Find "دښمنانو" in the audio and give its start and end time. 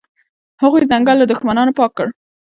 1.31-1.75